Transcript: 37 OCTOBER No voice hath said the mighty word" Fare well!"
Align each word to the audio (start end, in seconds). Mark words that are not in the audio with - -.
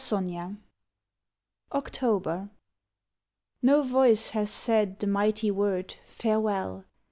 37 0.03 0.57
OCTOBER 1.71 2.49
No 3.61 3.83
voice 3.83 4.29
hath 4.29 4.49
said 4.49 4.97
the 4.97 5.05
mighty 5.05 5.51
word" 5.51 5.93
Fare 6.07 6.39
well!" 6.39 6.85